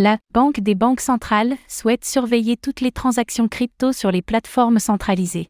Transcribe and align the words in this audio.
La 0.00 0.18
Banque 0.32 0.60
des 0.60 0.76
banques 0.76 1.00
centrales 1.00 1.56
souhaite 1.66 2.04
surveiller 2.04 2.56
toutes 2.56 2.80
les 2.80 2.92
transactions 2.92 3.48
crypto 3.48 3.92
sur 3.92 4.12
les 4.12 4.22
plateformes 4.22 4.78
centralisées. 4.78 5.48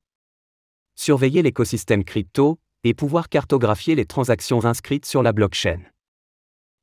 Surveiller 0.94 1.42
l'écosystème 1.42 2.02
crypto 2.02 2.58
et 2.82 2.94
pouvoir 2.94 3.28
cartographier 3.28 3.94
les 3.94 4.06
transactions 4.06 4.64
inscrites 4.64 5.04
sur 5.04 5.22
la 5.22 5.34
blockchain. 5.34 5.80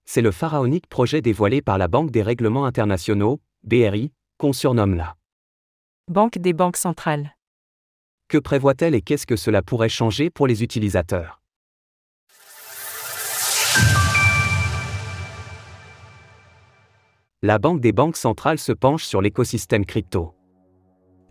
C'est 0.06 0.22
le 0.22 0.30
pharaonique 0.30 0.86
projet 0.86 1.24
dévoilé 1.24 1.64
par 1.64 1.80
la 1.80 1.88
Banque 1.88 2.12
des 2.12 2.22
règlements 2.22 2.68
internationaux, 2.68 3.42
BRI, 3.64 4.12
qu'on 4.38 4.54
surnomme 4.54 4.94
la 4.94 5.16
Banque 6.08 6.38
des 6.38 6.54
banques 6.54 6.78
centrales. 6.78 7.36
Que 8.28 8.38
prévoit-elle 8.38 8.94
et 8.94 9.02
qu'est-ce 9.02 9.26
que 9.26 9.38
cela 9.38 9.64
pourrait 9.64 9.90
changer 9.90 10.30
pour 10.30 10.46
les 10.46 10.62
utilisateurs? 10.62 11.42
La 17.48 17.60
Banque 17.60 17.80
des 17.80 17.92
banques 17.92 18.18
centrales 18.18 18.58
se 18.58 18.72
penche 18.72 19.04
sur 19.04 19.22
l'écosystème 19.22 19.86
crypto. 19.86 20.34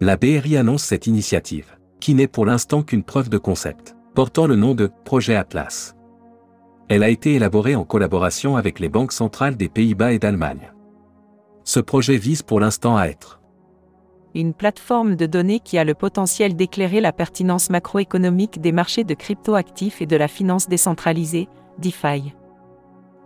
La 0.01 0.17
BRI 0.17 0.57
annonce 0.57 0.85
cette 0.85 1.09
initiative, 1.09 1.77
qui 1.99 2.15
n'est 2.15 2.29
pour 2.29 2.47
l'instant 2.47 2.85
qu'une 2.85 3.03
preuve 3.03 3.29
de 3.29 3.37
concept, 3.37 3.97
portant 4.15 4.47
le 4.47 4.55
nom 4.55 4.77
de 4.77 4.93
Projet 5.05 5.35
Atlas. 5.35 5.97
Elle 6.89 7.03
a 7.03 7.09
été 7.09 7.35
élaborée 7.35 7.75
en 7.75 7.85
collaboration 7.85 8.57
avec 8.57 8.79
les 8.79 8.89
banques 8.89 9.11
centrales 9.11 9.57
des 9.57 9.69
Pays-Bas 9.69 10.13
et 10.13 10.21
d'Allemagne. 10.21 10.73
Ce 11.65 11.81
projet 11.81 12.17
vise 12.17 12.43
pour 12.43 12.61
l'instant 12.61 12.97
à 12.97 13.07
être 13.07 13.41
une 14.37 14.55
plateforme 14.55 15.17
de 15.17 15.27
données 15.27 15.59
qui 15.59 15.79
a 15.79 15.85
le 15.85 15.95
potentiel 15.95 16.55
d'éclairer 16.55 17.01
la 17.01 17.13
pertinence 17.13 17.71
macroéconomique 17.71 18.61
des 18.61 18.71
marchés 18.71 19.03
de 19.03 19.15
cryptoactifs 19.15 20.01
et 20.01 20.07
de 20.07 20.17
la 20.17 20.29
finance 20.29 20.69
décentralisée, 20.69 21.49
DeFi. 21.79 22.35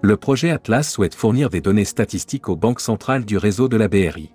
Le 0.00 0.16
projet 0.16 0.50
Atlas 0.50 0.88
souhaite 0.88 1.14
fournir 1.14 1.50
des 1.50 1.60
données 1.60 1.84
statistiques 1.84 2.48
aux 2.48 2.54
banques 2.54 2.80
centrales 2.80 3.24
du 3.24 3.36
réseau 3.36 3.68
de 3.68 3.76
la 3.76 3.88
BRI. 3.88 4.32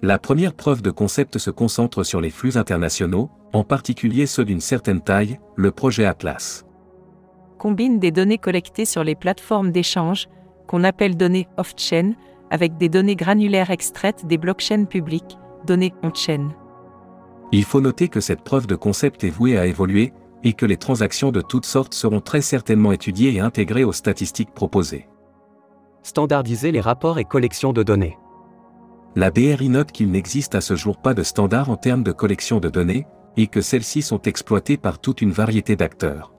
La 0.00 0.18
première 0.18 0.54
preuve 0.54 0.80
de 0.80 0.90
concept 0.90 1.36
se 1.36 1.50
concentre 1.50 2.04
sur 2.04 2.22
les 2.22 2.30
flux 2.30 2.56
internationaux, 2.56 3.30
en 3.52 3.64
particulier 3.64 4.24
ceux 4.24 4.46
d'une 4.46 4.60
certaine 4.60 5.02
taille, 5.02 5.38
le 5.56 5.72
projet 5.72 6.06
Atlas. 6.06 6.64
Combine 7.58 7.98
des 7.98 8.10
données 8.10 8.38
collectées 8.38 8.86
sur 8.86 9.04
les 9.04 9.14
plateformes 9.14 9.72
d'échange, 9.72 10.26
qu'on 10.66 10.84
appelle 10.84 11.18
données 11.18 11.48
off-chain, 11.58 12.14
avec 12.50 12.78
des 12.78 12.88
données 12.88 13.14
granulaires 13.14 13.70
extraites 13.70 14.26
des 14.26 14.38
blockchains 14.38 14.86
publiques, 14.86 15.38
données 15.66 15.92
on-chain. 16.02 16.48
Il 17.52 17.64
faut 17.64 17.82
noter 17.82 18.08
que 18.08 18.20
cette 18.20 18.42
preuve 18.42 18.66
de 18.66 18.74
concept 18.74 19.22
est 19.22 19.30
vouée 19.30 19.58
à 19.58 19.66
évoluer, 19.66 20.14
et 20.44 20.52
que 20.52 20.66
les 20.66 20.76
transactions 20.76 21.32
de 21.32 21.40
toutes 21.40 21.66
sortes 21.66 21.94
seront 21.94 22.20
très 22.20 22.40
certainement 22.40 22.92
étudiées 22.92 23.34
et 23.34 23.40
intégrées 23.40 23.84
aux 23.84 23.92
statistiques 23.92 24.52
proposées. 24.54 25.08
Standardiser 26.02 26.72
les 26.72 26.80
rapports 26.80 27.18
et 27.18 27.24
collections 27.24 27.72
de 27.72 27.82
données. 27.82 28.18
La 29.14 29.30
BRI 29.30 29.68
note 29.68 29.92
qu'il 29.92 30.10
n'existe 30.10 30.54
à 30.54 30.60
ce 30.60 30.74
jour 30.74 30.96
pas 30.96 31.14
de 31.14 31.22
standard 31.22 31.70
en 31.70 31.76
termes 31.76 32.02
de 32.02 32.12
collection 32.12 32.60
de 32.60 32.68
données, 32.68 33.06
et 33.36 33.46
que 33.46 33.60
celles-ci 33.60 34.02
sont 34.02 34.20
exploitées 34.22 34.76
par 34.76 34.98
toute 34.98 35.22
une 35.22 35.32
variété 35.32 35.76
d'acteurs. 35.76 36.32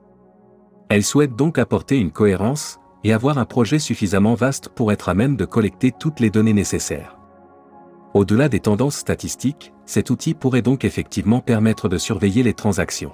Elle 0.88 1.04
souhaite 1.04 1.34
donc 1.34 1.58
apporter 1.58 1.98
une 1.98 2.10
cohérence, 2.10 2.78
et 3.04 3.12
avoir 3.12 3.38
un 3.38 3.44
projet 3.44 3.78
suffisamment 3.78 4.34
vaste 4.34 4.68
pour 4.70 4.90
être 4.90 5.08
à 5.08 5.14
même 5.14 5.36
de 5.36 5.44
collecter 5.44 5.92
toutes 5.92 6.20
les 6.20 6.30
données 6.30 6.52
nécessaires. 6.52 7.18
Au-delà 8.14 8.48
des 8.48 8.60
tendances 8.60 8.96
statistiques, 8.96 9.72
cet 9.86 10.10
outil 10.10 10.34
pourrait 10.34 10.62
donc 10.62 10.84
effectivement 10.84 11.40
permettre 11.40 11.88
de 11.88 11.98
surveiller 11.98 12.42
les 12.42 12.54
transactions. 12.54 13.12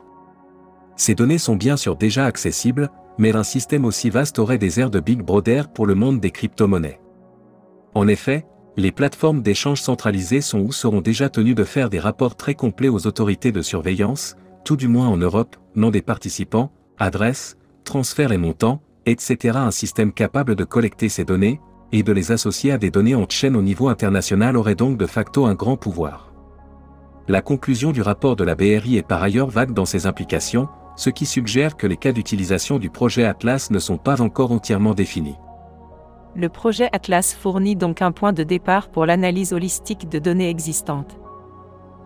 Ces 1.01 1.15
données 1.15 1.39
sont 1.39 1.57
bien 1.57 1.79
sûr 1.79 1.97
déjà 1.97 2.27
accessibles, 2.27 2.91
mais 3.17 3.35
un 3.35 3.43
système 3.43 3.87
aussi 3.87 4.11
vaste 4.11 4.39
aurait 4.39 4.59
des 4.59 4.81
airs 4.81 4.91
de 4.91 5.01
Big 5.01 5.23
Brother 5.23 5.73
pour 5.73 5.87
le 5.87 5.95
monde 5.95 6.21
des 6.21 6.31
crypto-monnaies. 6.31 7.01
En 7.95 8.07
effet, 8.07 8.45
les 8.77 8.93
plateformes 8.93 9.41
d'échange 9.41 9.81
centralisées 9.81 10.43
sont 10.43 10.61
ou 10.61 10.73
seront 10.73 11.01
déjà 11.01 11.31
tenues 11.31 11.55
de 11.55 11.65
faire 11.65 11.89
des 11.89 11.99
rapports 11.99 12.37
très 12.37 12.53
complets 12.55 12.91
aux 12.91 13.07
autorités 13.07 13.51
de 13.51 13.63
surveillance, 13.63 14.37
tout 14.63 14.77
du 14.77 14.89
moins 14.89 15.09
en 15.09 15.17
Europe, 15.17 15.57
nom 15.75 15.89
des 15.89 16.03
participants, 16.03 16.71
adresse, 16.99 17.57
transfert 17.85 18.31
et 18.31 18.37
montant, 18.37 18.83
etc. 19.07 19.57
Un 19.57 19.71
système 19.71 20.13
capable 20.13 20.55
de 20.55 20.65
collecter 20.65 21.09
ces 21.09 21.25
données, 21.25 21.63
et 21.93 22.03
de 22.03 22.13
les 22.13 22.31
associer 22.31 22.73
à 22.73 22.79
des 22.79 22.91
données 22.91 23.15
en 23.15 23.25
chaîne 23.27 23.57
au 23.57 23.63
niveau 23.63 23.89
international 23.89 24.55
aurait 24.55 24.75
donc 24.75 24.99
de 24.99 25.07
facto 25.07 25.47
un 25.47 25.55
grand 25.55 25.79
pouvoir. 25.79 26.35
La 27.27 27.41
conclusion 27.41 27.91
du 27.91 28.03
rapport 28.03 28.37
de 28.37 28.45
la 28.45 28.55
BRI 28.55 28.99
est 28.99 29.07
par 29.07 29.23
ailleurs 29.23 29.49
vague 29.49 29.73
dans 29.73 29.87
ses 29.87 30.07
implications, 30.07 30.69
ce 31.01 31.09
qui 31.09 31.25
suggère 31.25 31.79
que 31.79 31.87
les 31.87 31.97
cas 31.97 32.13
d'utilisation 32.13 32.79
du 32.79 32.91
projet 32.91 33.25
Atlas 33.25 33.71
ne 33.71 33.79
sont 33.79 33.97
pas 33.97 34.21
encore 34.21 34.53
entièrement 34.53 34.93
définis. 34.93 35.39
Le 36.37 36.51
projet 36.51 36.91
Atlas 36.93 37.35
fournit 37.35 37.75
donc 37.75 38.03
un 38.03 38.13
point 38.13 38.35
de 38.35 38.43
départ 38.43 38.91
pour 38.91 39.07
l'analyse 39.07 39.55
holistique 39.55 40.11
de 40.11 40.19
données 40.19 40.51
existantes. 40.51 41.19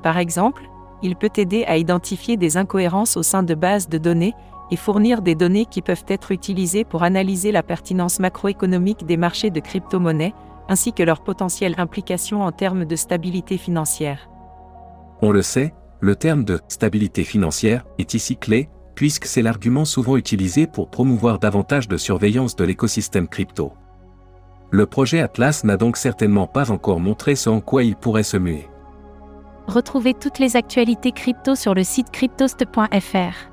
Par 0.05 0.17
exemple, 0.17 0.63
il 1.03 1.17
peut 1.17 1.33
aider 1.37 1.65
à 1.65 1.77
identifier 1.77 2.37
des 2.37 2.57
incohérences 2.57 3.17
au 3.17 3.25
sein 3.25 3.43
de 3.43 3.57
bases 3.57 3.89
de 3.89 3.99
données 3.99 4.33
et 4.71 4.77
fournir 4.77 5.23
des 5.23 5.35
données 5.35 5.67
qui 5.67 5.83
peuvent 5.83 6.07
être 6.07 6.31
utilisées 6.31 6.85
pour 6.85 7.03
analyser 7.03 7.51
la 7.51 7.65
pertinence 7.65 8.21
macroéconomique 8.21 9.05
des 9.07 9.17
marchés 9.17 9.51
de 9.51 9.59
crypto-monnaies, 9.59 10.35
ainsi 10.69 10.93
que 10.93 11.03
leur 11.03 11.25
potentielle 11.25 11.75
implication 11.79 12.43
en 12.43 12.53
termes 12.53 12.85
de 12.85 12.95
stabilité 12.95 13.59
financière. 13.59 14.31
On 15.21 15.33
le 15.33 15.43
sait, 15.43 15.75
le 15.99 16.15
terme 16.15 16.45
de 16.45 16.61
stabilité 16.69 17.25
financière 17.25 17.85
est 17.99 18.15
ici 18.15 18.37
clé, 18.37 18.69
puisque 18.95 19.27
c'est 19.27 19.43
l'argument 19.43 19.85
souvent 19.85 20.17
utilisé 20.17 20.67
pour 20.67 20.89
promouvoir 20.89 21.39
davantage 21.39 21.89
de 21.89 21.97
surveillance 21.97 22.57
de 22.57 22.65
l'écosystème 22.65 23.29
crypto. 23.29 23.73
Le 24.71 24.87
projet 24.87 25.21
Atlas 25.21 25.65
n'a 25.65 25.77
donc 25.77 25.97
certainement 25.97 26.47
pas 26.47 26.71
encore 26.71 27.01
montré 27.01 27.37
ce 27.37 27.49
en 27.49 27.61
quoi 27.61 27.85
il 27.85 27.97
pourrait 27.97 28.23
se 28.23 28.37
muer. 28.37 28.69
Retrouvez 29.67 30.15
toutes 30.15 30.39
les 30.39 30.57
actualités 30.57 31.13
crypto 31.13 31.55
sur 31.55 31.75
le 31.75 31.85
site 31.85 32.11
cryptost.fr. 32.11 33.51